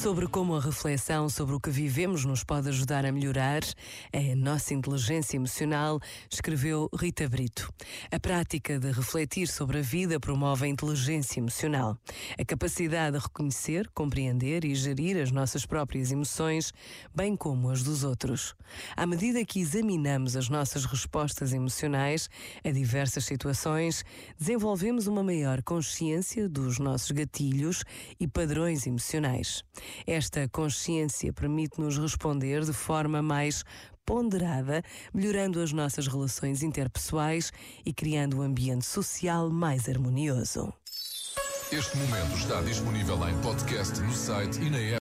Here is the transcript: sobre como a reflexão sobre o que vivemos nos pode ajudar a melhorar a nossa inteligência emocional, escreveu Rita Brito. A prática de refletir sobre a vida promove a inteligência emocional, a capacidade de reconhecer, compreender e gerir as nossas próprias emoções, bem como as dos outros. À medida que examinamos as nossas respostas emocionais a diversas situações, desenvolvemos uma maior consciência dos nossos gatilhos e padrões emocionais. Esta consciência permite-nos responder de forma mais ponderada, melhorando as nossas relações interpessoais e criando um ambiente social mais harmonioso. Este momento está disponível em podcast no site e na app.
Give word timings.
sobre 0.00 0.26
como 0.26 0.56
a 0.56 0.60
reflexão 0.60 1.28
sobre 1.28 1.54
o 1.54 1.60
que 1.60 1.68
vivemos 1.68 2.24
nos 2.24 2.42
pode 2.42 2.70
ajudar 2.70 3.04
a 3.04 3.12
melhorar 3.12 3.60
a 4.10 4.34
nossa 4.34 4.72
inteligência 4.72 5.36
emocional, 5.36 6.00
escreveu 6.30 6.88
Rita 6.98 7.28
Brito. 7.28 7.70
A 8.10 8.18
prática 8.18 8.78
de 8.78 8.90
refletir 8.92 9.46
sobre 9.46 9.80
a 9.80 9.82
vida 9.82 10.18
promove 10.18 10.64
a 10.64 10.68
inteligência 10.68 11.38
emocional, 11.38 11.98
a 12.38 12.44
capacidade 12.46 13.18
de 13.18 13.22
reconhecer, 13.22 13.90
compreender 13.92 14.64
e 14.64 14.74
gerir 14.74 15.20
as 15.20 15.30
nossas 15.30 15.66
próprias 15.66 16.10
emoções, 16.10 16.72
bem 17.14 17.36
como 17.36 17.68
as 17.68 17.82
dos 17.82 18.02
outros. 18.02 18.54
À 18.96 19.06
medida 19.06 19.44
que 19.44 19.60
examinamos 19.60 20.34
as 20.34 20.48
nossas 20.48 20.86
respostas 20.86 21.52
emocionais 21.52 22.30
a 22.64 22.70
diversas 22.70 23.26
situações, 23.26 24.02
desenvolvemos 24.38 25.06
uma 25.06 25.22
maior 25.22 25.62
consciência 25.62 26.48
dos 26.48 26.78
nossos 26.78 27.10
gatilhos 27.10 27.84
e 28.18 28.26
padrões 28.26 28.86
emocionais. 28.86 29.62
Esta 30.06 30.48
consciência 30.48 31.32
permite-nos 31.32 31.98
responder 31.98 32.64
de 32.64 32.72
forma 32.72 33.22
mais 33.22 33.64
ponderada, 34.04 34.82
melhorando 35.14 35.60
as 35.60 35.72
nossas 35.72 36.08
relações 36.08 36.62
interpessoais 36.62 37.52
e 37.86 37.92
criando 37.92 38.38
um 38.38 38.42
ambiente 38.42 38.84
social 38.84 39.48
mais 39.50 39.88
harmonioso. 39.88 40.72
Este 41.72 41.96
momento 41.98 42.36
está 42.36 42.60
disponível 42.62 43.16
em 43.28 43.40
podcast 43.42 44.00
no 44.00 44.12
site 44.12 44.60
e 44.60 44.70
na 44.70 44.78
app. 44.78 44.98